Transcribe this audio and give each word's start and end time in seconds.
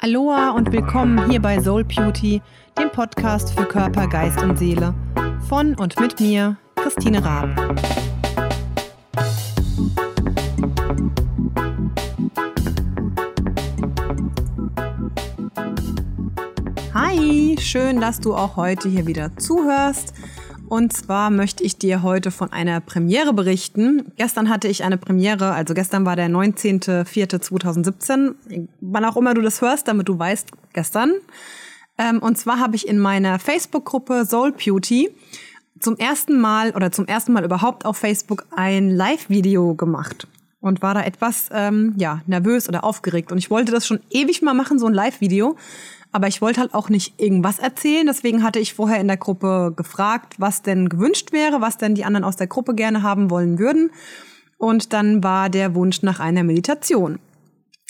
Aloha 0.00 0.50
und 0.50 0.72
willkommen 0.72 1.30
hier 1.30 1.40
bei 1.40 1.58
Soul 1.58 1.82
Beauty, 1.82 2.42
dem 2.78 2.90
Podcast 2.90 3.54
für 3.58 3.64
Körper, 3.64 4.06
Geist 4.06 4.42
und 4.42 4.58
Seele. 4.58 4.94
Von 5.48 5.74
und 5.74 5.98
mit 5.98 6.20
mir, 6.20 6.58
Christine 6.74 7.24
Raab. 7.24 7.48
Hi, 16.92 17.56
schön, 17.58 17.98
dass 17.98 18.20
du 18.20 18.34
auch 18.34 18.56
heute 18.56 18.90
hier 18.90 19.06
wieder 19.06 19.34
zuhörst. 19.38 20.12
Und 20.68 20.92
zwar 20.92 21.30
möchte 21.30 21.62
ich 21.62 21.78
dir 21.78 22.02
heute 22.02 22.30
von 22.30 22.52
einer 22.52 22.80
Premiere 22.80 23.32
berichten. 23.32 24.12
Gestern 24.16 24.50
hatte 24.50 24.68
ich 24.68 24.84
eine 24.84 24.98
Premiere, 24.98 25.52
also 25.52 25.74
gestern 25.74 26.04
war 26.04 26.16
der 26.16 26.28
19.04.2017. 26.28 28.34
Wann 28.80 29.04
auch 29.04 29.16
immer 29.16 29.34
du 29.34 29.42
das 29.42 29.60
hörst, 29.60 29.86
damit 29.88 30.08
du 30.08 30.18
weißt, 30.18 30.50
gestern. 30.72 31.12
Ähm, 31.98 32.18
und 32.18 32.36
zwar 32.36 32.58
habe 32.58 32.74
ich 32.76 32.88
in 32.88 32.98
meiner 32.98 33.38
Facebook-Gruppe 33.38 34.26
Soul 34.26 34.52
Beauty 34.52 35.10
zum 35.78 35.96
ersten 35.96 36.40
Mal 36.40 36.72
oder 36.72 36.90
zum 36.90 37.06
ersten 37.06 37.32
Mal 37.32 37.44
überhaupt 37.44 37.84
auf 37.84 37.96
Facebook 37.96 38.44
ein 38.54 38.90
Live-Video 38.90 39.74
gemacht 39.74 40.26
und 40.66 40.82
war 40.82 40.94
da 40.94 41.02
etwas 41.02 41.48
ähm, 41.52 41.94
ja 41.96 42.20
nervös 42.26 42.68
oder 42.68 42.84
aufgeregt 42.84 43.32
und 43.32 43.38
ich 43.38 43.50
wollte 43.50 43.72
das 43.72 43.86
schon 43.86 44.00
ewig 44.10 44.42
mal 44.42 44.54
machen 44.54 44.78
so 44.78 44.86
ein 44.86 44.94
Live-Video 44.94 45.56
aber 46.16 46.28
ich 46.28 46.40
wollte 46.40 46.62
halt 46.62 46.72
auch 46.72 46.88
nicht 46.88 47.20
irgendwas 47.20 47.58
erzählen. 47.58 48.06
Deswegen 48.06 48.42
hatte 48.42 48.58
ich 48.58 48.72
vorher 48.72 49.00
in 49.00 49.06
der 49.06 49.18
Gruppe 49.18 49.74
gefragt, 49.76 50.36
was 50.38 50.62
denn 50.62 50.88
gewünscht 50.88 51.32
wäre, 51.32 51.60
was 51.60 51.76
denn 51.76 51.94
die 51.94 52.06
anderen 52.06 52.24
aus 52.24 52.36
der 52.36 52.46
Gruppe 52.46 52.74
gerne 52.74 53.02
haben 53.02 53.28
wollen 53.28 53.58
würden. 53.58 53.90
Und 54.56 54.94
dann 54.94 55.22
war 55.22 55.50
der 55.50 55.74
Wunsch 55.74 56.02
nach 56.02 56.18
einer 56.18 56.42
Meditation 56.42 57.18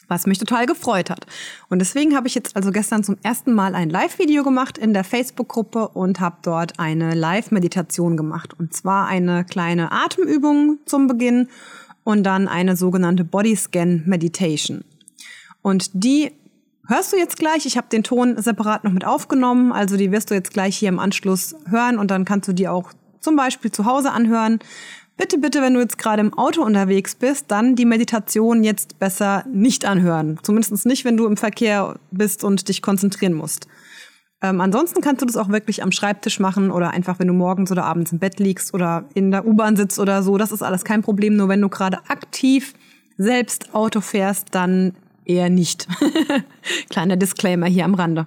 was 0.09 0.27
mich 0.27 0.39
total 0.39 0.67
gefreut 0.67 1.11
hat. 1.11 1.27
Und 1.69 1.81
deswegen 1.81 2.15
habe 2.15 2.29
ich 2.29 2.35
jetzt 2.37 2.55
also 2.55 2.71
gestern 2.71 3.03
zum 3.03 3.17
ersten 3.23 3.53
Mal 3.53 3.75
ein 3.75 3.91
Live-Video 3.91 4.45
gemacht 4.45 4.79
in 4.79 4.93
der 4.93 5.03
Facebook-Gruppe 5.05 5.89
und 5.89 6.21
habe 6.21 6.37
dort 6.43 6.79
eine 6.79 7.15
Live-Meditation 7.15 8.17
gemacht. 8.17 8.55
Und 8.59 8.73
zwar 8.73 9.09
eine 9.09 9.45
kleine 9.45 9.91
Atemübung 9.91 10.79
zum 10.87 11.09
Beginn 11.09 11.49
und 12.07 12.23
dann 12.23 12.47
eine 12.47 12.77
sogenannte 12.77 13.25
Body 13.25 13.57
Scan 13.57 14.03
Meditation. 14.07 14.85
Und 15.61 15.91
die 15.93 16.31
hörst 16.87 17.13
du 17.13 17.17
jetzt 17.17 17.37
gleich. 17.37 17.67
Ich 17.67 17.77
habe 17.77 17.89
den 17.91 18.05
Ton 18.05 18.41
separat 18.41 18.85
noch 18.85 18.93
mit 18.93 19.05
aufgenommen, 19.05 19.73
also 19.73 19.97
die 19.97 20.13
wirst 20.13 20.31
du 20.31 20.35
jetzt 20.35 20.53
gleich 20.53 20.77
hier 20.77 20.89
im 20.89 21.01
Anschluss 21.01 21.57
hören 21.69 21.99
und 21.99 22.13
dann 22.13 22.25
kannst 22.25 22.47
du 22.47 22.53
die 22.53 22.69
auch 22.69 22.93
zum 23.19 23.35
Beispiel 23.35 23.73
zu 23.73 23.87
Hause 23.87 24.13
anhören. 24.13 24.61
Bitte, 25.17 25.39
bitte, 25.39 25.63
wenn 25.63 25.75
du 25.75 25.81
jetzt 25.81 25.99
gerade 25.99 26.21
im 26.21 26.33
Auto 26.39 26.63
unterwegs 26.63 27.17
bist, 27.17 27.47
dann 27.49 27.75
die 27.75 27.87
Meditation 27.87 28.63
jetzt 28.63 29.01
besser 29.01 29.45
nicht 29.53 29.85
anhören. 29.85 30.39
Zumindest 30.45 30.87
nicht, 30.87 31.05
wenn 31.05 31.17
du 31.17 31.27
im 31.27 31.37
Verkehr 31.37 31.99
bist 32.13 32.45
und 32.45 32.69
dich 32.69 32.83
konzentrieren 32.83 33.33
musst. 33.33 33.67
Ähm, 34.43 34.61
ansonsten 34.61 35.01
kannst 35.01 35.23
du 35.23 35.27
das 35.27 35.37
auch 35.37 35.49
wirklich 35.49 35.83
am 35.83 35.93
Schreibtisch 35.93 36.41
machen 36.41 36.71
oder 36.71 36.91
einfach, 36.91 37.19
wenn 37.19 37.27
du 37.27 37.33
morgens 37.33 37.73
oder 37.73 37.85
abends 37.85 38.13
im 38.13 38.19
Bett 38.19 38.39
liegst 38.39 38.75
oder 38.75 39.05
in 39.15 39.31
der 39.31 39.47
U-Bahn 39.47 39.77
sitzt 39.77 39.99
oder 39.99 40.23
so. 40.23 40.37
Das 40.37 40.53
ist 40.53 40.63
alles 40.63 40.85
kein 40.85 41.03
Problem. 41.03 41.37
Nur 41.37 41.49
wenn 41.49 41.63
du 41.63 41.69
gerade 41.69 41.99
aktiv 42.09 42.75
selbst 43.17 43.75
Auto 43.75 44.01
fährst, 44.01 44.49
dann 44.55 44.95
eher 45.25 45.49
nicht. 45.49 45.89
Kleiner 46.91 47.17
Disclaimer 47.17 47.67
hier 47.67 47.85
am 47.85 47.95
Rande. 47.95 48.27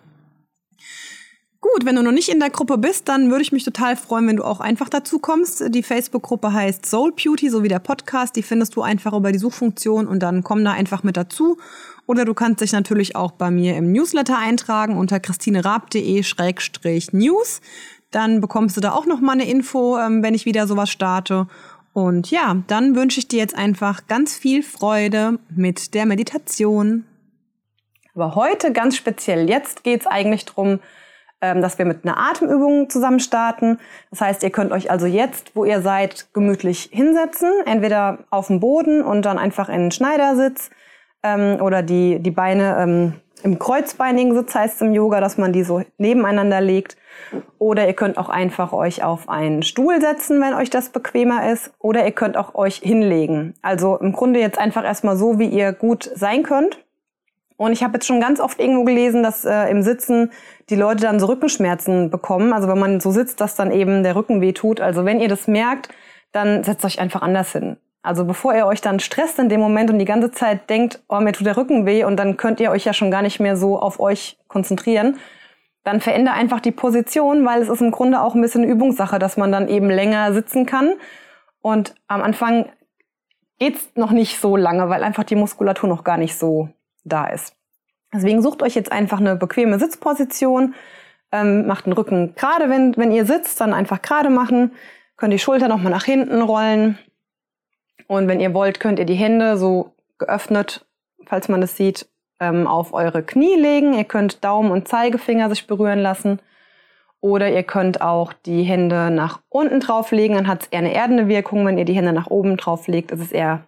Gut, 1.74 1.86
wenn 1.86 1.96
du 1.96 2.02
noch 2.02 2.12
nicht 2.12 2.30
in 2.30 2.40
der 2.40 2.50
Gruppe 2.50 2.80
bist, 2.80 3.08
dann 3.10 3.30
würde 3.30 3.44
ich 3.44 3.52
mich 3.52 3.64
total 3.64 3.96
freuen, 3.96 4.28
wenn 4.28 4.38
du 4.38 4.44
auch 4.44 4.60
einfach 4.60 4.90
dazu 4.90 5.20
kommst. 5.20 5.64
Die 5.74 5.84
Facebook-Gruppe 5.84 6.52
heißt 6.52 6.84
Soul 6.86 7.12
Beauty, 7.12 7.50
so 7.50 7.62
wie 7.64 7.68
der 7.68 7.80
Podcast. 7.80 8.36
Die 8.36 8.44
findest 8.44 8.76
du 8.76 8.82
einfach 8.82 9.14
über 9.14 9.32
die 9.32 9.38
Suchfunktion 9.38 10.08
und 10.08 10.22
dann 10.22 10.44
komm 10.44 10.66
da 10.66 10.72
einfach 10.72 11.04
mit 11.04 11.16
dazu. 11.16 11.60
Oder 12.08 12.26
du 12.26 12.34
kannst 12.34 12.62
dich 12.62 12.72
natürlich 12.72 13.16
auch 13.16 13.34
bei 13.34 13.52
mir 13.52 13.78
im 13.78 13.92
Newsletter 13.92 14.36
eintragen 14.38 14.98
unter 14.98 15.20
christinerab.de-news. 15.20 17.62
Dann 18.10 18.42
bekommst 18.42 18.76
du 18.78 18.82
da 18.82 18.94
auch 18.94 19.06
noch 19.06 19.20
mal 19.20 19.34
eine 19.34 19.48
Info, 19.48 20.00
ähm, 20.00 20.24
wenn 20.24 20.34
ich 20.34 20.46
wieder 20.46 20.66
sowas 20.66 20.90
starte. 20.90 21.46
Und 21.94 22.32
ja, 22.32 22.64
dann 22.68 22.96
wünsche 22.96 23.20
ich 23.20 23.28
dir 23.28 23.38
jetzt 23.40 23.56
einfach 23.56 24.08
ganz 24.08 24.36
viel 24.36 24.64
Freude 24.64 25.38
mit 25.56 25.94
der 25.94 26.08
Meditation. 26.08 27.06
Aber 28.16 28.34
heute 28.34 28.74
ganz 28.74 28.96
speziell, 28.96 29.48
jetzt 29.48 29.84
geht 29.84 30.02
es 30.02 30.08
eigentlich 30.08 30.46
darum, 30.46 30.80
ähm, 31.42 31.62
dass 31.62 31.78
wir 31.78 31.86
mit 31.86 32.04
einer 32.04 32.18
Atemübung 32.18 32.90
zusammen 32.90 33.20
starten. 33.20 33.80
Das 34.10 34.22
heißt, 34.22 34.44
ihr 34.44 34.50
könnt 34.50 34.72
euch 34.72 34.92
also 34.92 35.06
jetzt, 35.06 35.56
wo 35.56 35.66
ihr 35.66 35.82
seid, 35.82 36.28
gemütlich 36.34 36.90
hinsetzen, 36.92 37.50
entweder 37.66 38.20
auf 38.30 38.48
dem 38.48 38.60
Boden 38.60 39.02
und 39.02 39.24
dann 39.24 39.38
einfach 39.38 39.70
in 39.70 39.82
den 39.82 39.92
Schneidersitz 39.92 40.70
ähm, 41.24 41.62
oder 41.62 41.82
die, 41.82 42.20
die 42.20 42.32
Beine 42.32 42.78
ähm, 42.80 43.14
im 43.42 43.58
kreuzbeinigen 43.58 44.36
Sitz 44.36 44.54
heißt 44.54 44.76
es 44.76 44.82
im 44.82 44.94
Yoga, 44.94 45.22
dass 45.22 45.38
man 45.38 45.54
die 45.54 45.64
so 45.64 45.82
nebeneinander 45.98 46.60
legt. 46.60 46.98
Oder 47.58 47.88
ihr 47.88 47.94
könnt 47.94 48.18
auch 48.18 48.30
einfach 48.30 48.74
euch 48.74 49.04
auf 49.04 49.30
einen 49.30 49.64
Stuhl 49.64 50.02
setzen, 50.02 50.42
wenn 50.42 50.54
euch 50.54 50.70
das 50.70 50.90
bequemer 50.90 51.50
ist. 51.50 51.72
Oder 51.80 52.06
ihr 52.06 52.12
könnt 52.12 52.36
auch 52.36 52.56
euch 52.56 52.78
hinlegen. 52.78 53.54
Also 53.62 53.98
im 53.98 54.12
Grunde 54.12 54.40
jetzt 54.40 54.58
einfach 54.58 54.84
erstmal 54.84 55.16
so, 55.16 55.40
wie 55.40 55.48
ihr 55.48 55.72
gut 55.72 56.10
sein 56.16 56.44
könnt. 56.44 56.84
Und 57.60 57.74
ich 57.74 57.84
habe 57.84 57.96
jetzt 57.96 58.08
schon 58.08 58.22
ganz 58.22 58.40
oft 58.40 58.58
irgendwo 58.58 58.86
gelesen, 58.86 59.22
dass 59.22 59.44
äh, 59.44 59.70
im 59.70 59.82
Sitzen 59.82 60.32
die 60.70 60.78
Leute 60.78 61.02
dann 61.02 61.20
so 61.20 61.26
Rückenschmerzen 61.26 62.10
bekommen. 62.10 62.54
Also 62.54 62.70
wenn 62.70 62.80
man 62.80 63.02
so 63.02 63.12
sitzt, 63.12 63.42
dass 63.42 63.56
dann 63.56 63.72
eben 63.72 64.02
der 64.02 64.16
Rücken 64.16 64.40
weh 64.40 64.54
tut. 64.54 64.80
Also 64.80 65.04
wenn 65.04 65.20
ihr 65.20 65.28
das 65.28 65.46
merkt, 65.46 65.90
dann 66.32 66.64
setzt 66.64 66.86
euch 66.86 67.00
einfach 67.02 67.22
anders 67.22 67.52
hin. 67.52 67.76
Also 68.02 68.24
bevor 68.24 68.56
ihr 68.56 68.66
euch 68.66 68.80
dann 68.80 69.02
stresst 69.02 69.40
in 69.40 69.50
dem 69.50 69.60
Moment 69.60 69.92
und 69.92 70.00
die 70.00 70.06
ganze 70.06 70.32
Zeit 70.32 70.70
denkt, 70.70 71.04
oh, 71.10 71.20
mir 71.20 71.34
tut 71.34 71.48
der 71.48 71.58
Rücken 71.58 71.86
weh 71.86 72.06
und 72.06 72.16
dann 72.16 72.38
könnt 72.38 72.62
ihr 72.62 72.72
euch 72.72 72.86
ja 72.86 72.94
schon 72.94 73.12
gar 73.12 73.22
nicht 73.22 73.42
mehr 73.42 73.58
so 73.58 73.78
auf 73.78 74.00
euch 74.00 74.38
konzentrieren, 74.48 75.18
dann 75.84 76.00
verändere 76.00 76.36
einfach 76.36 76.62
die 76.62 76.72
Position, 76.72 77.46
weil 77.46 77.62
es 77.62 77.68
ist 77.68 77.82
im 77.82 77.92
Grunde 77.92 78.22
auch 78.22 78.36
ein 78.36 78.42
bisschen 78.42 78.64
Übungssache, 78.64 79.20
dass 79.20 79.36
man 79.36 79.52
dann 79.52 79.68
eben 79.68 79.90
länger 79.90 80.32
sitzen 80.32 80.66
kann. 80.66 80.94
Und 81.60 81.94
am 82.08 82.22
Anfang 82.22 82.70
geht's 83.60 83.90
noch 83.96 84.12
nicht 84.12 84.40
so 84.40 84.56
lange, 84.56 84.88
weil 84.88 85.04
einfach 85.04 85.26
die 85.26 85.36
Muskulatur 85.36 85.90
noch 85.90 86.06
gar 86.06 86.16
nicht 86.16 86.38
so 86.40 86.70
da 87.04 87.28
ist. 87.28 87.56
Deswegen 88.14 88.42
sucht 88.42 88.64
euch 88.64 88.76
jetzt 88.76 88.92
einfach 88.92 89.20
eine 89.20 89.36
bequeme 89.36 89.80
Sitzposition, 89.80 90.74
ähm, 91.32 91.68
macht 91.68 91.86
den 91.86 91.94
Rücken 91.94 92.34
gerade, 92.36 92.70
wenn, 92.70 92.98
wenn 92.98 93.12
ihr 93.12 93.26
sitzt, 93.26 93.62
dann 93.62 93.74
einfach 93.74 94.02
gerade 94.02 94.30
machen, 94.30 94.72
könnt 95.16 95.34
die 95.34 95.40
Schulter 95.40 95.68
nochmal 95.68 95.92
nach 95.92 96.06
hinten 96.06 96.42
rollen. 96.42 96.98
Und 98.08 98.28
wenn 98.28 98.40
ihr 98.40 98.54
wollt, 98.54 98.80
könnt 98.80 98.98
ihr 98.98 99.06
die 99.06 99.14
Hände 99.16 99.58
so 99.58 99.94
geöffnet, 100.18 100.86
falls 101.26 101.50
man 101.50 101.62
das 101.62 101.76
sieht, 101.76 102.10
ähm, 102.40 102.66
auf 102.66 102.94
eure 102.94 103.22
Knie 103.22 103.56
legen. 103.56 103.94
Ihr 103.94 104.06
könnt 104.06 104.44
Daumen 104.44 104.72
und 104.72 104.88
Zeigefinger 104.88 105.50
sich 105.50 105.68
berühren 105.68 106.00
lassen. 106.00 106.40
Oder 107.22 107.52
ihr 107.52 107.64
könnt 107.64 108.02
auch 108.02 108.32
die 108.34 108.64
Hände 108.64 109.12
nach 109.12 109.42
unten 109.50 109.82
drauflegen, 109.82 110.38
dann 110.38 110.48
hat 110.48 110.64
es 110.64 110.68
eher 110.70 110.80
eine 110.80 110.94
erdende 110.94 111.28
Wirkung. 111.28 111.66
Wenn 111.66 111.78
ihr 111.78 111.86
die 111.86 111.94
Hände 111.94 112.14
nach 112.14 112.28
oben 112.28 112.56
drauflegt, 112.56 113.12
ist 113.12 113.20
es 113.20 113.32
eher 113.34 113.66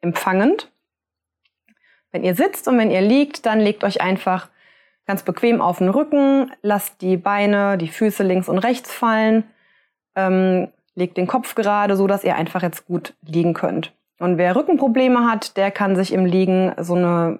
empfangend. 0.00 0.70
Wenn 2.12 2.24
ihr 2.24 2.34
sitzt 2.34 2.68
und 2.68 2.78
wenn 2.78 2.90
ihr 2.90 3.00
liegt, 3.00 3.46
dann 3.46 3.60
legt 3.60 3.84
euch 3.84 4.00
einfach 4.00 4.48
ganz 5.06 5.22
bequem 5.22 5.60
auf 5.60 5.78
den 5.78 5.88
Rücken, 5.88 6.52
lasst 6.62 7.00
die 7.00 7.16
Beine, 7.16 7.78
die 7.78 7.88
Füße 7.88 8.22
links 8.22 8.48
und 8.48 8.58
rechts 8.58 8.92
fallen, 8.92 9.44
ähm, 10.14 10.68
legt 10.94 11.16
den 11.16 11.26
Kopf 11.26 11.54
gerade, 11.54 11.96
so 11.96 12.06
dass 12.06 12.24
ihr 12.24 12.36
einfach 12.36 12.62
jetzt 12.62 12.86
gut 12.86 13.14
liegen 13.22 13.54
könnt. 13.54 13.92
Und 14.18 14.36
wer 14.36 14.56
Rückenprobleme 14.56 15.30
hat, 15.30 15.56
der 15.56 15.70
kann 15.70 15.96
sich 15.96 16.12
im 16.12 16.26
Liegen 16.26 16.74
so 16.78 16.94
eine 16.94 17.38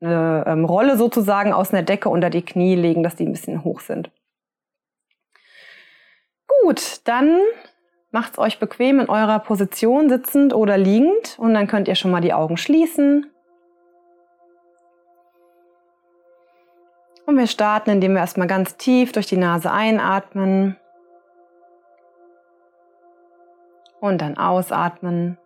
eine 0.00 0.44
ähm, 0.46 0.64
Rolle 0.64 0.96
sozusagen 0.96 1.52
aus 1.52 1.72
einer 1.72 1.82
Decke 1.82 2.08
unter 2.08 2.30
die 2.30 2.42
Knie 2.42 2.74
legen, 2.74 3.02
dass 3.02 3.16
die 3.16 3.26
ein 3.26 3.32
bisschen 3.32 3.64
hoch 3.64 3.80
sind. 3.80 4.10
Gut, 6.62 7.00
dann 7.04 7.40
macht's 8.10 8.38
euch 8.38 8.58
bequem 8.58 9.00
in 9.00 9.08
eurer 9.08 9.38
Position 9.40 10.08
sitzend 10.08 10.54
oder 10.54 10.78
liegend 10.78 11.36
und 11.38 11.54
dann 11.54 11.66
könnt 11.66 11.88
ihr 11.88 11.94
schon 11.94 12.10
mal 12.10 12.20
die 12.20 12.32
Augen 12.32 12.56
schließen. 12.56 13.26
Und 17.28 17.36
wir 17.36 17.46
starten, 17.46 17.90
indem 17.90 18.14
wir 18.14 18.20
erstmal 18.20 18.46
ganz 18.46 18.78
tief 18.78 19.12
durch 19.12 19.26
die 19.26 19.36
Nase 19.36 19.70
einatmen 19.70 20.78
und 24.00 24.22
dann 24.22 24.38
ausatmen. 24.38 25.36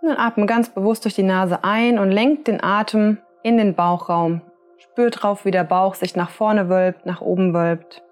Und 0.00 0.08
dann 0.08 0.18
atme 0.18 0.46
ganz 0.46 0.68
bewusst 0.68 1.02
durch 1.02 1.16
die 1.16 1.24
Nase 1.24 1.64
ein 1.64 1.98
und 1.98 2.12
lenkt 2.12 2.46
den 2.46 2.62
Atem 2.62 3.18
in 3.42 3.56
den 3.56 3.74
Bauchraum. 3.74 4.42
Spürt 4.76 5.20
drauf, 5.20 5.44
wie 5.44 5.50
der 5.50 5.64
Bauch 5.64 5.96
sich 5.96 6.14
nach 6.14 6.30
vorne 6.30 6.68
wölbt, 6.68 7.06
nach 7.06 7.20
oben 7.20 7.54
wölbt. 7.54 8.04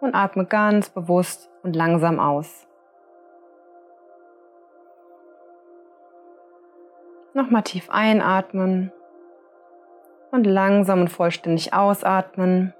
Und 0.00 0.14
atme 0.14 0.46
ganz 0.46 0.88
bewusst 0.88 1.50
und 1.62 1.76
langsam 1.76 2.18
aus. 2.18 2.66
Nochmal 7.44 7.62
tief 7.62 7.90
einatmen 7.90 8.90
und 10.30 10.44
langsam 10.44 11.02
und 11.02 11.08
vollständig 11.08 11.74
ausatmen. 11.74 12.72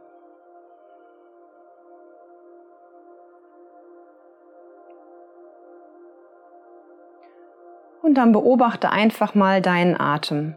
Und 8.00 8.14
dann 8.14 8.32
beobachte 8.32 8.88
einfach 8.88 9.34
mal 9.34 9.61
deinen 9.61 10.00
Atem. 10.00 10.56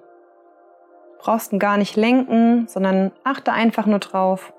Du 1.18 1.26
brauchst 1.26 1.52
ihn 1.52 1.60
gar 1.60 1.76
nicht 1.76 1.98
lenken, 1.98 2.66
sondern 2.70 3.12
achte 3.26 3.52
einfach 3.52 3.88
nur 3.88 4.00
drauf, 4.00 4.54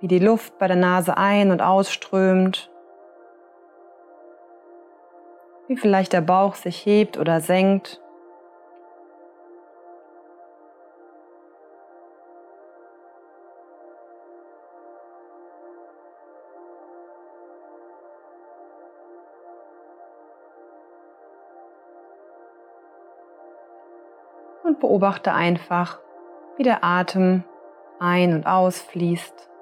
wie 0.00 0.08
die 0.08 0.18
Luft 0.18 0.58
bei 0.58 0.66
der 0.66 0.76
Nase 0.76 1.16
ein- 1.16 1.50
und 1.50 1.62
ausströmt, 1.62 2.70
wie 5.68 5.76
vielleicht 5.76 6.12
der 6.12 6.20
Bauch 6.20 6.54
sich 6.54 6.84
hebt 6.84 7.18
oder 7.18 7.40
senkt. 7.40 8.00
Und 24.64 24.80
beobachte 24.80 25.32
einfach, 25.32 26.00
wie 26.56 26.62
der 26.62 26.82
Atem 26.82 27.44
ein- 28.00 28.34
und 28.34 28.46
ausfließt. 28.46 29.53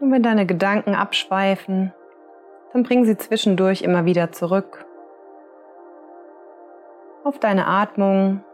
Und 0.00 0.12
wenn 0.12 0.22
deine 0.22 0.46
Gedanken 0.46 0.94
abschweifen, 0.94 1.92
dann 2.72 2.82
bring 2.82 3.04
sie 3.04 3.16
zwischendurch 3.16 3.82
immer 3.82 4.04
wieder 4.04 4.32
zurück 4.32 4.84
auf 7.24 7.38
deine 7.38 7.66
Atmung. 7.66 8.44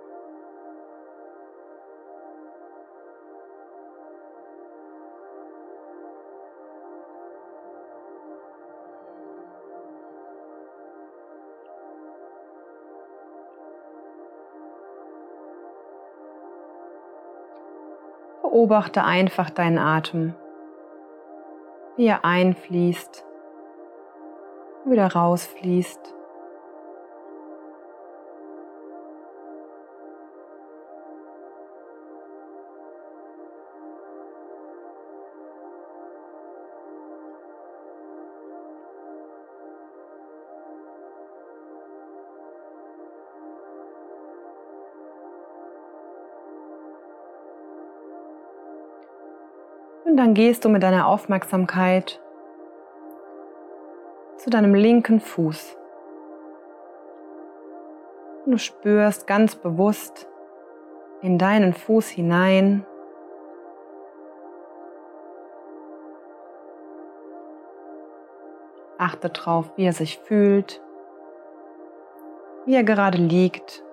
Beobachte 18.42 19.04
einfach 19.04 19.48
deinen 19.50 19.78
Atem 19.78 20.34
wie 22.00 22.06
er 22.06 22.24
einfließt, 22.24 23.26
wieder 24.86 25.12
rausfließt. 25.12 26.14
Und 50.10 50.16
dann 50.16 50.34
gehst 50.34 50.64
du 50.64 50.68
mit 50.68 50.82
deiner 50.82 51.06
Aufmerksamkeit 51.06 52.20
zu 54.38 54.50
deinem 54.50 54.74
linken 54.74 55.20
Fuß. 55.20 55.76
Und 58.44 58.50
du 58.50 58.58
spürst 58.58 59.28
ganz 59.28 59.54
bewusst 59.54 60.26
in 61.22 61.38
deinen 61.38 61.74
Fuß 61.74 62.08
hinein. 62.08 62.84
Achte 68.98 69.30
darauf, 69.30 69.70
wie 69.76 69.84
er 69.84 69.92
sich 69.92 70.18
fühlt, 70.18 70.82
wie 72.66 72.74
er 72.74 72.82
gerade 72.82 73.18
liegt. 73.18 73.84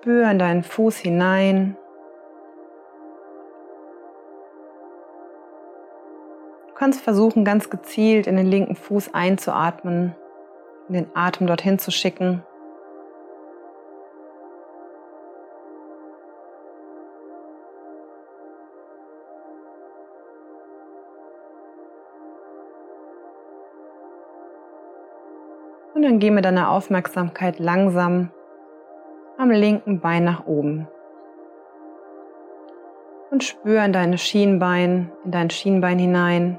Spür 0.00 0.30
in 0.30 0.38
deinen 0.38 0.62
Fuß 0.62 0.96
hinein. 0.98 1.76
Du 6.68 6.74
kannst 6.74 7.00
versuchen, 7.00 7.44
ganz 7.44 7.68
gezielt 7.68 8.28
in 8.28 8.36
den 8.36 8.46
linken 8.46 8.76
Fuß 8.76 9.12
einzuatmen, 9.12 10.14
den 10.86 11.08
Atem 11.14 11.48
dorthin 11.48 11.80
zu 11.80 11.90
schicken. 11.90 12.44
Und 25.92 26.02
dann 26.02 26.20
geh 26.20 26.30
mit 26.30 26.44
deiner 26.44 26.70
Aufmerksamkeit 26.70 27.58
langsam 27.58 28.30
am 29.38 29.50
linken 29.50 30.00
Bein 30.00 30.24
nach 30.24 30.46
oben. 30.46 30.88
Und 33.30 33.44
spür 33.44 33.84
in 33.84 33.92
deine 33.92 34.18
Schienbein, 34.18 35.12
in 35.24 35.30
dein 35.30 35.50
Schienbein 35.50 35.98
hinein. 35.98 36.58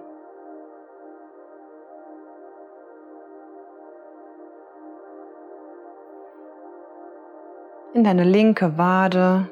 In 7.94 8.04
deine 8.04 8.24
linke 8.24 8.78
Wade. 8.78 9.50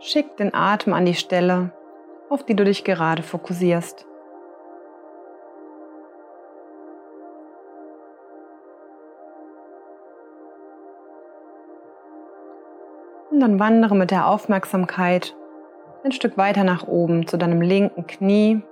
Schick 0.00 0.36
den 0.36 0.54
Atem 0.54 0.92
an 0.94 1.04
die 1.04 1.14
Stelle, 1.14 1.72
auf 2.28 2.44
die 2.44 2.54
du 2.54 2.64
dich 2.64 2.84
gerade 2.84 3.22
fokussierst. 3.22 4.06
Und 13.30 13.40
dann 13.40 13.58
wandere 13.58 13.96
mit 13.96 14.10
der 14.10 14.28
Aufmerksamkeit 14.28 15.36
ein 16.04 16.12
Stück 16.12 16.36
weiter 16.36 16.62
nach 16.62 16.86
oben 16.86 17.26
zu 17.26 17.36
deinem 17.36 17.60
linken 17.60 18.06
Knie. 18.06 18.62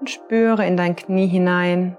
Und 0.00 0.10
spüre 0.10 0.66
in 0.66 0.76
dein 0.76 0.96
Knie 0.96 1.28
hinein. 1.28 1.96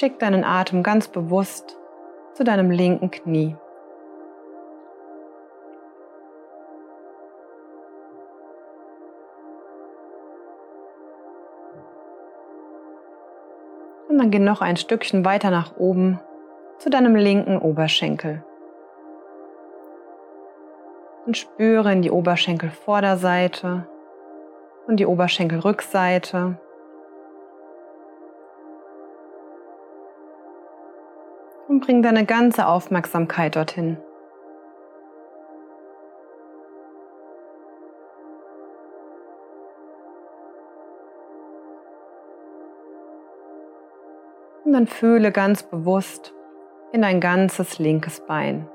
Schick 0.00 0.18
deinen 0.18 0.44
Atem 0.44 0.82
ganz 0.82 1.08
bewusst 1.08 1.76
zu 2.32 2.42
deinem 2.42 2.70
linken 2.70 3.10
Knie. 3.10 3.54
Und 14.08 14.16
dann 14.16 14.30
geh 14.30 14.38
noch 14.38 14.62
ein 14.62 14.78
Stückchen 14.78 15.26
weiter 15.26 15.50
nach 15.50 15.76
oben 15.76 16.18
zu 16.78 16.88
deinem 16.88 17.14
linken 17.14 17.58
Oberschenkel. 17.58 18.42
Und 21.26 21.36
spüre 21.36 21.92
in 21.92 22.00
die 22.00 22.10
Oberschenkelvorderseite 22.10 23.86
und 24.86 24.96
die 24.96 25.04
Oberschenkelrückseite. 25.04 26.58
Und 31.70 31.86
bring 31.86 32.02
deine 32.02 32.26
ganze 32.26 32.66
Aufmerksamkeit 32.66 33.54
dorthin. 33.54 33.96
Und 44.64 44.72
dann 44.72 44.88
fühle 44.88 45.30
ganz 45.30 45.62
bewusst 45.62 46.34
in 46.92 47.02
dein 47.02 47.20
ganzes 47.20 47.78
linkes 47.78 48.18
Bein. 48.26 48.68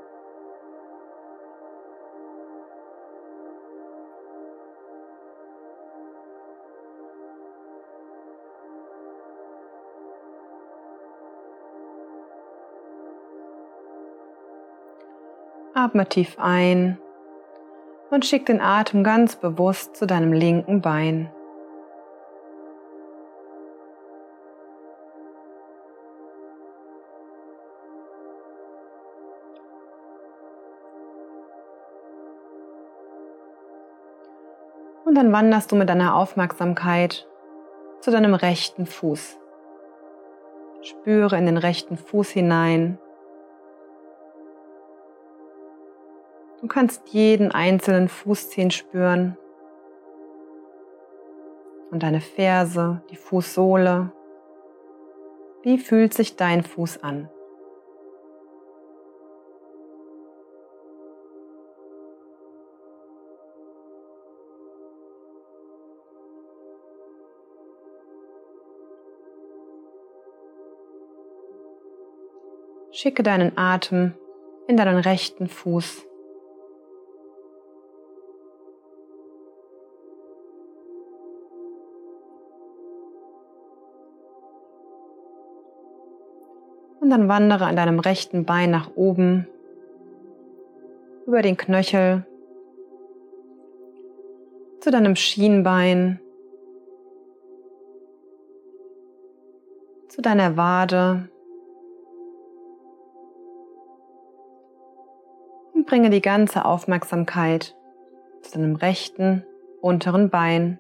Atme 15.86 16.10
tief 16.10 16.40
ein 16.40 16.98
und 18.10 18.26
schick 18.26 18.48
den 18.48 18.60
Atem 18.60 19.04
ganz 19.04 19.36
bewusst 19.36 19.96
zu 19.96 20.08
deinem 20.08 20.34
linken 20.34 20.82
Bein. 20.82 21.30
Und 35.06 35.14
dann 35.14 35.32
wanderst 35.32 35.72
du 35.72 35.76
mit 35.76 35.88
deiner 35.88 36.16
Aufmerksamkeit 36.16 37.28
zu 38.00 38.10
deinem 38.10 38.34
rechten 38.34 38.88
Fuß. 38.88 39.38
Spüre 40.82 41.38
in 41.38 41.46
den 41.46 41.58
rechten 41.58 41.96
Fuß 41.96 42.32
hinein. 42.32 42.98
Du 46.66 46.70
kannst 46.70 47.10
jeden 47.10 47.52
einzelnen 47.52 48.10
Fußzehen 48.10 48.72
spüren 48.72 49.38
und 51.92 52.02
deine 52.02 52.22
Ferse, 52.22 53.04
die 53.12 53.18
Fußsohle. 53.18 54.12
Wie 55.62 55.78
fühlt 55.78 56.16
sich 56.16 56.38
dein 56.38 56.64
Fuß 56.64 57.04
an? 57.04 57.30
Schicke 72.90 73.22
deinen 73.22 73.56
Atem 73.56 74.16
in 74.68 74.78
deinen 74.78 74.98
rechten 74.98 75.48
Fuß. 75.48 76.08
Und 87.06 87.12
dann 87.12 87.30
wandere 87.30 87.66
an 87.66 87.76
deinem 87.76 88.00
rechten 88.00 88.46
Bein 88.46 88.72
nach 88.72 88.90
oben, 88.96 89.48
über 91.28 91.44
den 91.44 91.56
Knöchel, 91.56 92.26
zu 94.80 94.90
deinem 94.90 95.16
Schienbein, 95.16 96.20
zu 100.08 100.24
deiner 100.24 100.58
Wade, 100.58 101.30
und 105.76 105.86
bringe 105.86 106.10
die 106.10 106.22
ganze 106.22 106.66
Aufmerksamkeit 106.66 107.76
zu 108.42 108.54
deinem 108.54 108.78
rechten 108.78 109.46
unteren 109.80 110.32
Bein. 110.32 110.80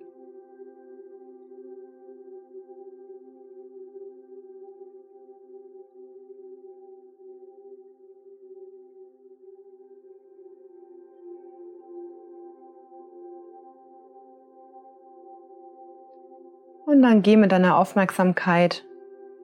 Und 16.95 17.01
dann 17.01 17.23
geh 17.23 17.35
mit 17.35 17.51
deiner 17.51 17.77
Aufmerksamkeit 17.77 18.85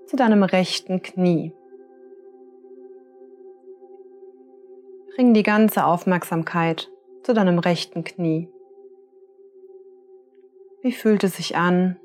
zu 0.06 0.16
deinem 0.16 0.42
rechten 0.42 1.02
Knie. 1.02 1.52
Bring 5.14 5.34
die 5.34 5.44
ganze 5.44 5.84
Aufmerksamkeit 5.84 6.90
zu 7.24 7.34
deinem 7.34 7.60
rechten 7.60 8.06
Knie. 8.06 8.48
Wie 10.82 10.94
fühlt 10.94 11.26
es 11.26 11.36
sich 11.36 11.58
an? 11.58 11.98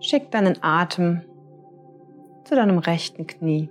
Schick 0.00 0.32
deinen 0.32 0.60
Atem 0.60 1.20
zu 2.42 2.56
deinem 2.56 2.78
rechten 2.78 3.28
Knie. 3.28 3.70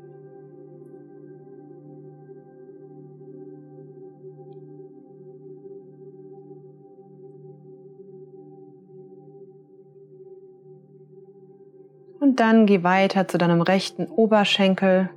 Dann 12.42 12.66
geh 12.66 12.82
weiter 12.82 13.28
zu 13.28 13.38
deinem 13.38 13.62
rechten 13.62 14.08
Oberschenkel, 14.08 15.12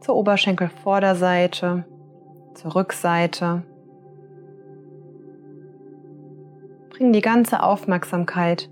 zur 0.00 0.16
Oberschenkelvorderseite, 0.16 1.84
zur 2.54 2.74
Rückseite. 2.74 3.62
Bring 6.90 7.12
die 7.12 7.20
ganze 7.20 7.62
Aufmerksamkeit 7.62 8.68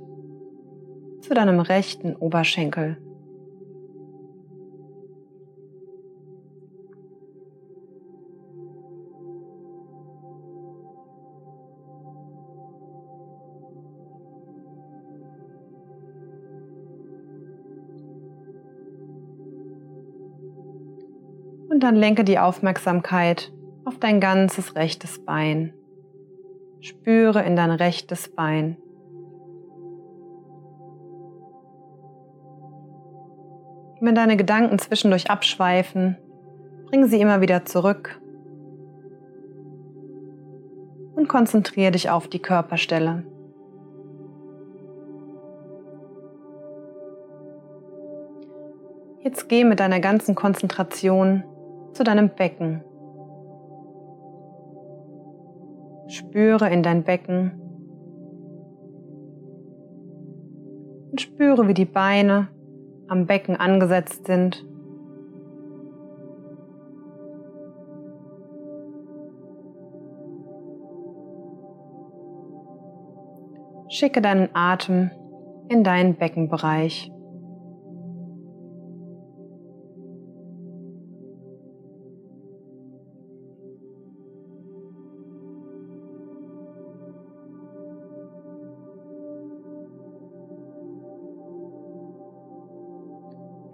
zu 1.21 1.35
deinem 1.35 1.61
rechten 1.61 2.17
Oberschenkel. 2.17 2.97
Und 21.77 21.83
dann 21.83 21.95
lenke 21.95 22.25
die 22.25 22.39
Aufmerksamkeit 22.39 23.53
auf 23.85 23.99
dein 23.99 24.19
ganzes 24.19 24.77
rechtes 24.77 25.23
Bein. 25.23 25.75
Spüre 26.81 27.43
in 27.43 27.55
dein 27.55 27.71
rechtes 27.71 28.35
Bein. 28.35 28.79
Wenn 34.01 34.15
deine 34.15 34.39
Gedanken 34.39 34.79
zwischendurch 34.79 35.29
abschweifen, 35.31 36.17
bring 36.87 37.09
sie 37.09 37.21
immer 37.21 37.43
wieder 37.43 37.67
zurück 37.67 38.23
und 41.15 41.29
konzentriere 41.29 41.91
dich 41.91 42.09
auf 42.09 42.27
die 42.27 42.41
Körperstelle. 42.41 43.23
Jetzt 49.21 49.51
geh 49.51 49.65
mit 49.65 49.81
deiner 49.81 50.01
ganzen 50.01 50.35
Konzentration 50.35 51.45
zu 51.97 52.05
deinem 52.05 52.29
Becken. 52.29 52.85
Spüre 56.09 56.71
in 56.71 56.83
dein 56.83 57.03
Becken 57.03 57.53
und 61.11 61.21
spüre, 61.21 61.67
wie 61.67 61.75
die 61.75 61.87
Beine 61.87 62.49
am 63.09 63.27
Becken 63.27 63.57
angesetzt 63.57 64.27
sind. 64.27 64.65
Schicke 73.89 74.21
deinen 74.21 74.51
Atem 74.53 75.11
in 75.69 75.83
deinen 75.83 76.17
Beckenbereich. 76.17 77.11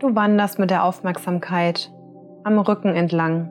Du 0.02 0.16
wanderst 0.16 0.58
mit 0.58 0.70
der 0.70 0.82
Aufmerksamkeit 0.82 1.92
am 2.42 2.58
Rücken 2.58 2.88
entlang 2.88 3.48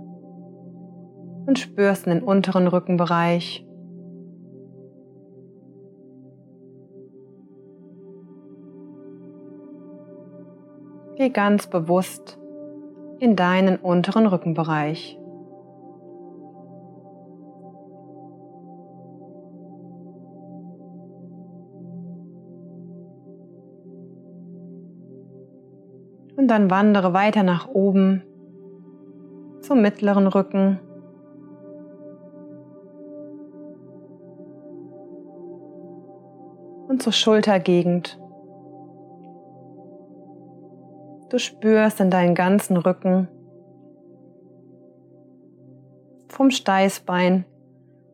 und 1.46 1.58
spürst 1.58 2.08
in 2.08 2.16
den 2.16 2.24
unteren 2.24 2.68
Rückenbereich. 2.68 3.66
Geh 11.16 11.30
ganz 11.30 11.68
bewusst 11.68 12.38
in 13.20 13.38
deinen 13.38 13.78
unteren 13.78 14.28
Rückenbereich. 14.28 15.21
Und 26.42 26.48
dann 26.48 26.72
wandere 26.72 27.14
weiter 27.14 27.44
nach 27.44 27.68
oben 27.68 28.24
zum 29.62 29.80
mittleren 29.80 30.26
Rücken. 30.26 30.80
Und 36.88 37.04
zur 37.04 37.14
Schultergegend. 37.14 38.20
Du 41.30 41.38
spürst 41.38 42.00
in 42.00 42.10
deinen 42.10 42.34
ganzen 42.34 42.76
Rücken, 42.76 43.28
vom 46.28 46.50
Steißbein 46.50 47.46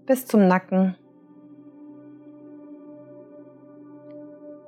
bis 0.06 0.26
zum 0.26 0.50
Nacken. 0.50 0.98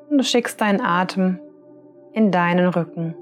Und 0.10 0.18
du 0.18 0.24
schickst 0.24 0.62
deinen 0.62 0.80
Atem 0.80 1.42
in 2.14 2.32
deinen 2.32 2.70
Rücken. 2.70 3.16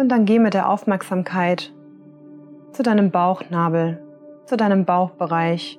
Und 0.00 0.08
dann 0.08 0.24
geh 0.24 0.38
mit 0.38 0.54
der 0.54 0.70
Aufmerksamkeit 0.70 1.74
zu 2.72 2.82
deinem 2.82 3.10
Bauchnabel, 3.10 4.02
zu 4.46 4.56
deinem 4.56 4.86
Bauchbereich 4.86 5.78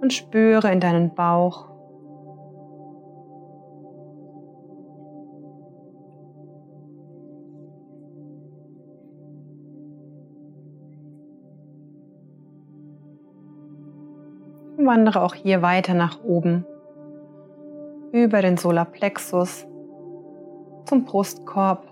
und 0.00 0.10
spüre 0.14 0.72
in 0.72 0.80
deinen 0.80 1.14
Bauch. 1.14 1.68
wandere 14.76 15.22
auch 15.22 15.34
hier 15.34 15.62
weiter 15.62 15.94
nach 15.94 16.22
oben 16.22 16.66
über 18.12 18.42
den 18.42 18.58
Solarplexus 18.58 19.66
zum 20.84 21.04
Brustkorb. 21.04 21.86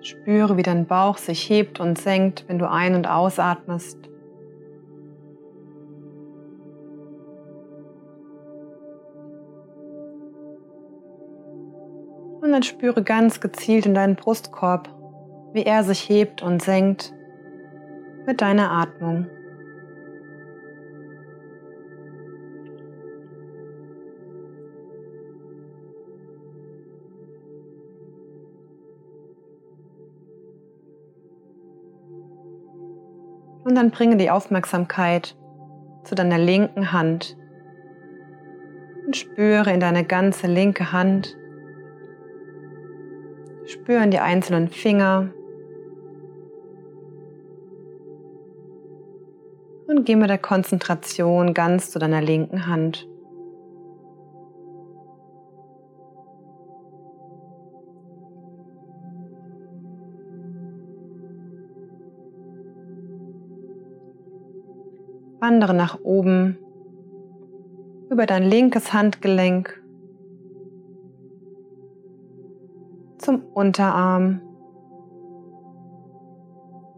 Spüre, 0.00 0.56
wie 0.56 0.62
dein 0.62 0.86
Bauch 0.86 1.18
sich 1.18 1.50
hebt 1.50 1.80
und 1.80 1.98
senkt, 1.98 2.44
wenn 2.48 2.58
du 2.58 2.70
ein- 2.70 2.94
und 2.94 3.08
ausatmest. 3.08 3.98
Und 12.40 12.52
dann 12.52 12.62
spüre 12.62 13.02
ganz 13.02 13.40
gezielt 13.40 13.86
in 13.86 13.94
deinen 13.94 14.14
Brustkorb, 14.14 14.88
wie 15.52 15.64
er 15.64 15.82
sich 15.82 16.08
hebt 16.08 16.42
und 16.42 16.62
senkt 16.62 17.12
mit 18.24 18.40
deiner 18.40 18.70
Atmung. 18.70 19.26
Und 33.66 33.74
dann 33.74 33.90
bringe 33.90 34.16
die 34.16 34.30
Aufmerksamkeit 34.30 35.36
zu 36.04 36.14
deiner 36.14 36.38
linken 36.38 36.92
Hand 36.92 37.36
und 39.04 39.16
spüre 39.16 39.72
in 39.72 39.80
deine 39.80 40.04
ganze 40.04 40.46
linke 40.46 40.92
Hand. 40.92 41.36
Spüre 43.64 44.04
in 44.04 44.12
die 44.12 44.20
einzelnen 44.20 44.68
Finger. 44.68 45.32
Und 49.88 50.04
geh 50.04 50.14
mit 50.14 50.30
der 50.30 50.38
Konzentration 50.38 51.52
ganz 51.52 51.90
zu 51.90 51.98
deiner 51.98 52.22
linken 52.22 52.68
Hand. 52.68 53.08
Wandere 65.46 65.74
nach 65.74 66.00
oben 66.02 66.58
über 68.10 68.26
dein 68.26 68.42
linkes 68.42 68.92
Handgelenk 68.92 69.80
zum 73.18 73.42
Unterarm. 73.54 74.40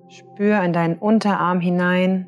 Spür 0.08 0.62
in 0.62 0.72
deinen 0.72 0.96
Unterarm 0.96 1.60
hinein. 1.60 2.26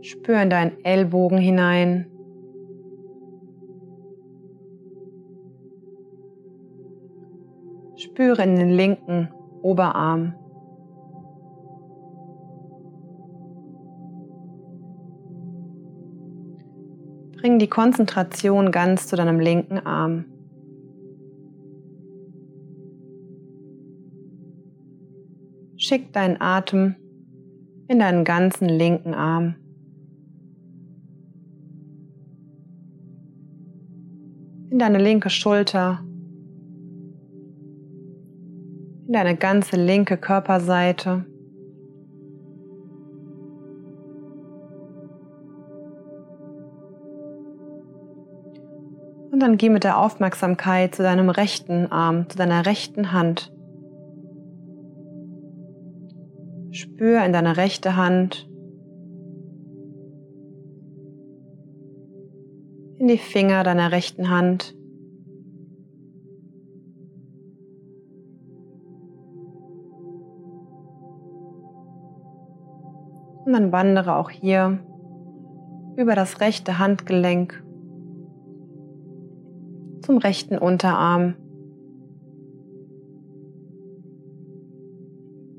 Spür 0.00 0.42
in 0.42 0.50
deinen 0.50 0.84
Ellbogen 0.84 1.38
hinein. 1.38 2.06
Spüre 8.20 8.42
in 8.42 8.56
den 8.56 8.68
linken 8.68 9.30
Oberarm. 9.62 10.34
Bring 17.40 17.58
die 17.58 17.66
Konzentration 17.66 18.72
ganz 18.72 19.06
zu 19.06 19.16
deinem 19.16 19.40
linken 19.40 19.78
Arm. 19.78 20.26
Schick 25.78 26.12
deinen 26.12 26.38
Atem 26.42 26.96
in 27.88 28.00
deinen 28.00 28.24
ganzen 28.26 28.68
linken 28.68 29.14
Arm. 29.14 29.54
In 34.68 34.78
deine 34.78 34.98
linke 34.98 35.30
Schulter 35.30 36.04
deine 39.12 39.36
ganze 39.36 39.76
linke 39.76 40.16
Körperseite. 40.16 41.24
Und 49.32 49.40
dann 49.40 49.56
geh 49.56 49.68
mit 49.68 49.84
der 49.84 49.98
Aufmerksamkeit 49.98 50.94
zu 50.94 51.02
deinem 51.02 51.30
rechten 51.30 51.90
Arm, 51.90 52.28
zu 52.28 52.36
deiner 52.36 52.66
rechten 52.66 53.12
Hand. 53.12 53.52
Spür 56.72 57.24
in 57.24 57.32
deine 57.32 57.56
rechte 57.56 57.96
Hand, 57.96 58.48
in 62.98 63.08
die 63.08 63.18
Finger 63.18 63.64
deiner 63.64 63.90
rechten 63.92 64.30
Hand. 64.30 64.76
Und 73.50 73.54
dann 73.54 73.72
wandere 73.72 74.14
auch 74.14 74.30
hier 74.30 74.78
über 75.96 76.14
das 76.14 76.40
rechte 76.40 76.78
Handgelenk 76.78 77.60
zum 80.02 80.18
rechten 80.18 80.56
Unterarm. 80.56 81.34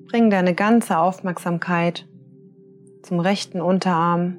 Bring 0.07 0.29
deine 0.29 0.55
ganze 0.55 0.99
Aufmerksamkeit 0.99 2.07
zum 3.03 3.19
rechten 3.19 3.59
Unterarm. 3.59 4.37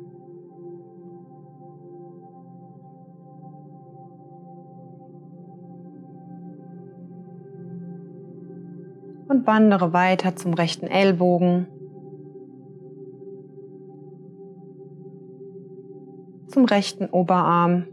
Und 9.28 9.46
wandere 9.46 9.92
weiter 9.92 10.36
zum 10.36 10.54
rechten 10.54 10.86
Ellbogen. 10.86 11.66
Zum 16.52 16.66
rechten 16.66 17.06
Oberarm, 17.06 17.86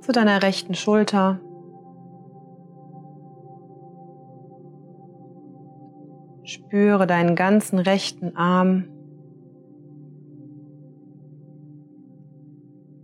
zu 0.00 0.10
deiner 0.12 0.42
rechten 0.42 0.74
Schulter. 0.74 1.40
Spüre 6.42 7.06
deinen 7.06 7.36
ganzen 7.36 7.78
rechten 7.78 8.36
Arm. 8.36 8.84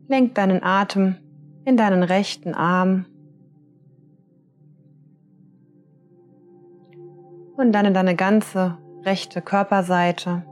Lenk 0.08 0.34
deinen 0.34 0.62
Atem 0.62 1.16
in 1.64 1.76
deinen 1.76 2.02
rechten 2.02 2.54
Arm. 2.54 3.06
Und 7.56 7.72
dann 7.72 7.86
in 7.86 7.94
deine 7.94 8.16
ganze 8.16 8.78
rechte 9.04 9.42
Körperseite. 9.42 10.44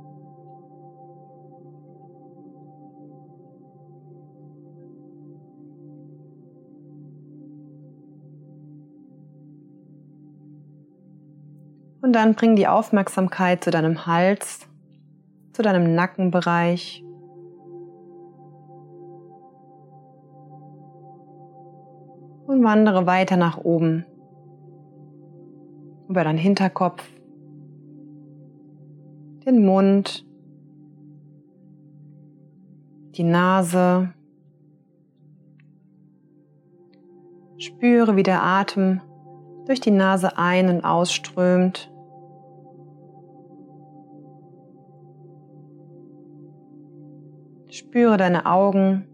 Und 12.10 12.14
dann 12.14 12.34
bring 12.34 12.56
die 12.56 12.66
Aufmerksamkeit 12.66 13.62
zu 13.62 13.70
deinem 13.70 14.04
Hals, 14.04 14.66
zu 15.52 15.62
deinem 15.62 15.94
Nackenbereich. 15.94 17.04
Und 22.48 22.64
wandere 22.64 23.06
weiter 23.06 23.36
nach 23.36 23.58
oben 23.58 24.04
über 26.08 26.24
deinen 26.24 26.36
Hinterkopf, 26.36 27.04
den 29.46 29.64
Mund, 29.64 30.26
die 33.14 33.22
Nase. 33.22 34.12
Spüre, 37.56 38.16
wie 38.16 38.24
der 38.24 38.42
Atem 38.42 39.00
durch 39.66 39.80
die 39.80 39.92
Nase 39.92 40.36
ein- 40.36 40.70
und 40.70 40.84
ausströmt. 40.84 41.89
Spüre 47.70 48.16
deine 48.16 48.46
Augen, 48.46 49.06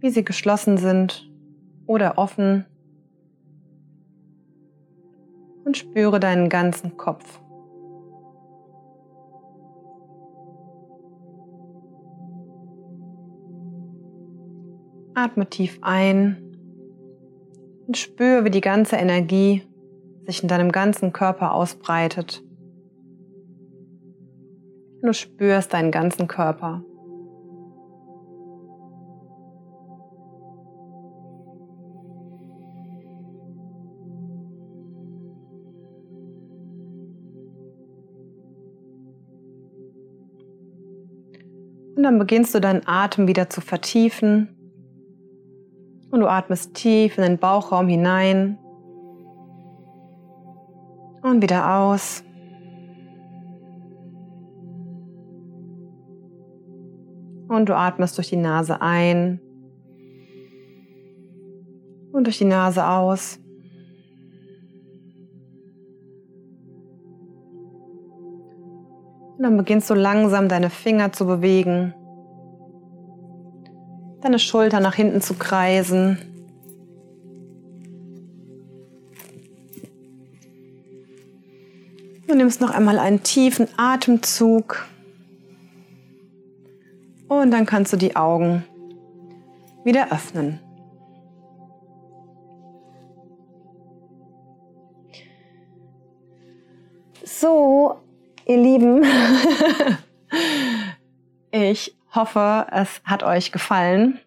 wie 0.00 0.10
sie 0.10 0.24
geschlossen 0.24 0.78
sind 0.78 1.30
oder 1.86 2.18
offen. 2.18 2.64
Und 5.64 5.76
spüre 5.76 6.18
deinen 6.18 6.48
ganzen 6.48 6.96
Kopf. 6.96 7.40
Atme 15.14 15.48
tief 15.48 15.78
ein 15.82 16.36
und 17.86 17.96
spüre, 17.96 18.44
wie 18.44 18.50
die 18.50 18.60
ganze 18.60 18.96
Energie 18.96 19.62
sich 20.26 20.42
in 20.42 20.48
deinem 20.48 20.72
ganzen 20.72 21.12
Körper 21.12 21.52
ausbreitet. 21.52 22.42
Du 25.00 25.12
spürst 25.12 25.72
deinen 25.72 25.92
ganzen 25.92 26.26
Körper. 26.26 26.82
Und 41.94 42.04
dann 42.04 42.18
beginnst 42.18 42.54
du 42.54 42.60
deinen 42.60 42.86
Atem 42.86 43.26
wieder 43.26 43.50
zu 43.50 43.60
vertiefen. 43.60 44.48
Und 46.10 46.20
du 46.20 46.26
atmest 46.26 46.74
tief 46.74 47.18
in 47.18 47.24
den 47.24 47.38
Bauchraum 47.38 47.88
hinein 47.88 48.58
und 51.22 51.42
wieder 51.42 51.76
aus. 51.76 52.22
Und 57.58 57.68
du 57.68 57.76
atmest 57.76 58.16
durch 58.16 58.28
die 58.28 58.36
Nase 58.36 58.80
ein 58.80 59.40
und 62.12 62.24
durch 62.24 62.38
die 62.38 62.44
Nase 62.44 62.86
aus. 62.86 63.38
Und 69.36 69.42
dann 69.42 69.56
beginnst 69.56 69.90
du 69.90 69.94
langsam 69.94 70.48
deine 70.48 70.70
Finger 70.70 71.12
zu 71.12 71.26
bewegen 71.26 71.94
deine 74.20 74.38
Schulter 74.38 74.80
nach 74.80 74.94
hinten 74.94 75.20
zu 75.20 75.34
kreisen. 75.34 76.18
Du 82.26 82.34
nimmst 82.34 82.60
noch 82.60 82.70
einmal 82.70 82.98
einen 82.98 83.22
tiefen 83.22 83.68
Atemzug. 83.76 84.86
Und 87.40 87.52
dann 87.52 87.66
kannst 87.66 87.92
du 87.92 87.96
die 87.96 88.16
Augen 88.16 88.64
wieder 89.84 90.12
öffnen. 90.12 90.60
So, 97.24 98.00
ihr 98.46 98.56
Lieben, 98.56 99.04
ich 101.52 101.96
hoffe, 102.14 102.66
es 102.72 103.00
hat 103.04 103.22
euch 103.22 103.52
gefallen. 103.52 104.18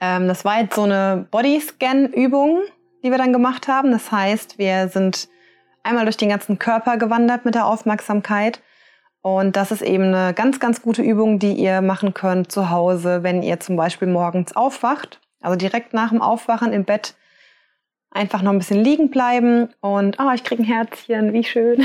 Ähm, 0.00 0.28
das 0.28 0.44
war 0.44 0.60
jetzt 0.60 0.76
so 0.76 0.82
eine 0.82 1.26
Bodyscan-Übung, 1.30 2.60
die 3.02 3.10
wir 3.10 3.18
dann 3.18 3.32
gemacht 3.32 3.66
haben. 3.66 3.90
Das 3.90 4.12
heißt, 4.12 4.58
wir 4.58 4.88
sind 4.88 5.28
einmal 5.82 6.04
durch 6.04 6.16
den 6.16 6.28
ganzen 6.28 6.58
Körper 6.58 6.96
gewandert 6.96 7.44
mit 7.44 7.56
der 7.56 7.66
Aufmerksamkeit. 7.66 8.62
Und 9.22 9.56
das 9.56 9.70
ist 9.72 9.82
eben 9.82 10.14
eine 10.14 10.32
ganz, 10.32 10.60
ganz 10.60 10.80
gute 10.80 11.02
Übung, 11.02 11.38
die 11.38 11.52
ihr 11.52 11.80
machen 11.82 12.14
könnt 12.14 12.52
zu 12.52 12.70
Hause, 12.70 13.22
wenn 13.22 13.42
ihr 13.42 13.60
zum 13.60 13.76
Beispiel 13.76 14.08
morgens 14.08 14.54
aufwacht. 14.54 15.20
Also 15.40 15.56
direkt 15.56 15.92
nach 15.92 16.10
dem 16.10 16.22
Aufwachen 16.22 16.72
im 16.72 16.84
Bett 16.84 17.14
einfach 18.10 18.42
noch 18.42 18.52
ein 18.52 18.58
bisschen 18.58 18.82
liegen 18.82 19.10
bleiben 19.10 19.68
und 19.80 20.18
oh, 20.18 20.30
ich 20.34 20.42
kriege 20.42 20.62
ein 20.62 20.66
Herzchen, 20.66 21.32
wie 21.32 21.44
schön. 21.44 21.84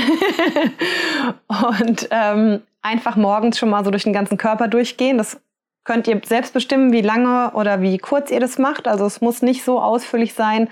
und 1.46 2.08
ähm, 2.10 2.62
einfach 2.82 3.16
morgens 3.16 3.58
schon 3.58 3.70
mal 3.70 3.84
so 3.84 3.90
durch 3.90 4.04
den 4.04 4.12
ganzen 4.12 4.38
Körper 4.38 4.68
durchgehen. 4.68 5.18
Das 5.18 5.40
könnt 5.84 6.08
ihr 6.08 6.20
selbst 6.24 6.54
bestimmen, 6.54 6.92
wie 6.92 7.02
lange 7.02 7.50
oder 7.52 7.82
wie 7.82 7.98
kurz 7.98 8.30
ihr 8.30 8.40
das 8.40 8.58
macht. 8.58 8.88
Also 8.88 9.04
es 9.04 9.20
muss 9.20 9.42
nicht 9.42 9.64
so 9.64 9.80
ausführlich 9.80 10.34
sein, 10.34 10.68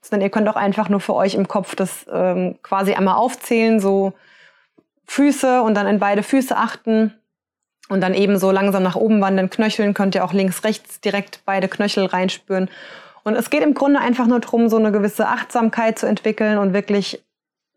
sondern 0.00 0.26
ihr 0.26 0.30
könnt 0.30 0.48
auch 0.48 0.56
einfach 0.56 0.88
nur 0.88 1.00
für 1.00 1.14
euch 1.14 1.34
im 1.34 1.48
Kopf 1.48 1.74
das 1.74 2.06
ähm, 2.12 2.56
quasi 2.62 2.94
einmal 2.94 3.16
aufzählen, 3.16 3.80
so 3.80 4.12
Füße 5.12 5.60
und 5.60 5.74
dann 5.74 5.86
in 5.86 5.98
beide 5.98 6.22
Füße 6.22 6.56
achten 6.56 7.12
und 7.90 8.00
dann 8.00 8.14
eben 8.14 8.38
so 8.38 8.50
langsam 8.50 8.82
nach 8.82 8.96
oben 8.96 9.20
wandern, 9.20 9.50
knöcheln, 9.50 9.92
könnt 9.92 10.14
ihr 10.14 10.24
auch 10.24 10.32
links, 10.32 10.64
rechts 10.64 11.02
direkt 11.02 11.42
beide 11.44 11.68
Knöchel 11.68 12.06
reinspüren. 12.06 12.70
Und 13.22 13.36
es 13.36 13.50
geht 13.50 13.62
im 13.62 13.74
Grunde 13.74 14.00
einfach 14.00 14.26
nur 14.26 14.40
darum, 14.40 14.70
so 14.70 14.78
eine 14.78 14.90
gewisse 14.90 15.28
Achtsamkeit 15.28 15.98
zu 15.98 16.06
entwickeln 16.06 16.56
und 16.56 16.72
wirklich 16.72 17.22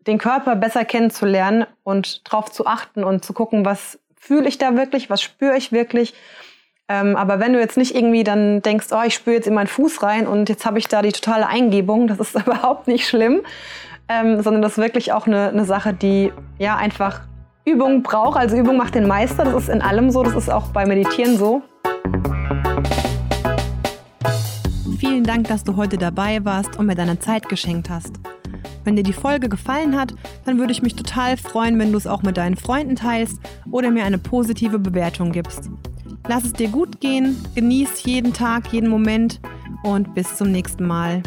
den 0.06 0.16
Körper 0.16 0.56
besser 0.56 0.86
kennenzulernen 0.86 1.66
und 1.82 2.26
darauf 2.26 2.50
zu 2.50 2.66
achten 2.66 3.04
und 3.04 3.22
zu 3.22 3.34
gucken, 3.34 3.66
was 3.66 3.98
fühle 4.18 4.48
ich 4.48 4.56
da 4.56 4.74
wirklich, 4.74 5.10
was 5.10 5.20
spüre 5.20 5.58
ich 5.58 5.72
wirklich. 5.72 6.14
Ähm, 6.88 7.16
aber 7.16 7.38
wenn 7.38 7.52
du 7.52 7.60
jetzt 7.60 7.76
nicht 7.76 7.94
irgendwie 7.94 8.24
dann 8.24 8.62
denkst, 8.62 8.86
oh, 8.92 9.02
ich 9.04 9.12
spüre 9.12 9.36
jetzt 9.36 9.46
in 9.46 9.52
meinen 9.52 9.66
Fuß 9.66 10.02
rein 10.02 10.26
und 10.26 10.48
jetzt 10.48 10.64
habe 10.64 10.78
ich 10.78 10.88
da 10.88 11.02
die 11.02 11.12
totale 11.12 11.48
Eingebung, 11.48 12.06
das 12.06 12.18
ist 12.18 12.34
überhaupt 12.46 12.88
nicht 12.88 13.06
schlimm, 13.06 13.42
ähm, 14.08 14.42
sondern 14.42 14.62
das 14.62 14.72
ist 14.72 14.78
wirklich 14.78 15.12
auch 15.12 15.26
eine, 15.26 15.48
eine 15.48 15.64
Sache, 15.64 15.92
die 15.92 16.32
ja 16.58 16.76
einfach 16.76 17.22
Übung 17.64 18.02
braucht. 18.02 18.38
Also 18.38 18.56
Übung 18.56 18.76
macht 18.76 18.94
den 18.94 19.06
Meister, 19.06 19.44
das 19.44 19.64
ist 19.64 19.68
in 19.68 19.82
allem 19.82 20.10
so, 20.10 20.22
das 20.22 20.34
ist 20.34 20.50
auch 20.50 20.68
bei 20.68 20.86
Meditieren 20.86 21.36
so. 21.36 21.62
Vielen 24.98 25.24
Dank, 25.24 25.48
dass 25.48 25.64
du 25.64 25.76
heute 25.76 25.98
dabei 25.98 26.44
warst 26.44 26.78
und 26.78 26.86
mir 26.86 26.94
deine 26.94 27.18
Zeit 27.18 27.48
geschenkt 27.48 27.90
hast. 27.90 28.14
Wenn 28.84 28.94
dir 28.94 29.02
die 29.02 29.12
Folge 29.12 29.48
gefallen 29.48 29.98
hat, 29.98 30.14
dann 30.44 30.58
würde 30.58 30.70
ich 30.70 30.80
mich 30.80 30.94
total 30.94 31.36
freuen, 31.36 31.78
wenn 31.78 31.90
du 31.90 31.98
es 31.98 32.06
auch 32.06 32.22
mit 32.22 32.36
deinen 32.36 32.56
Freunden 32.56 32.94
teilst 32.94 33.40
oder 33.70 33.90
mir 33.90 34.04
eine 34.04 34.18
positive 34.18 34.78
Bewertung 34.78 35.32
gibst. 35.32 35.68
Lass 36.28 36.44
es 36.44 36.52
dir 36.52 36.68
gut 36.68 37.00
gehen, 37.00 37.36
genieß 37.56 38.04
jeden 38.04 38.32
Tag, 38.32 38.72
jeden 38.72 38.88
Moment 38.88 39.40
und 39.82 40.14
bis 40.14 40.36
zum 40.36 40.52
nächsten 40.52 40.86
Mal. 40.86 41.22